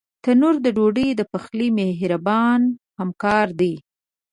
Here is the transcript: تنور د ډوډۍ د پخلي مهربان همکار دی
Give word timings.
تنور 0.23 0.55
د 0.65 0.67
ډوډۍ 0.77 1.09
د 1.15 1.21
پخلي 1.31 1.67
مهربان 1.79 2.59
همکار 2.99 3.47
دی 3.59 3.73